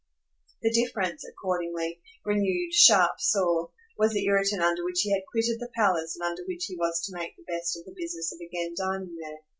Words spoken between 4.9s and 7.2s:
he had quitted the palace and under which he was to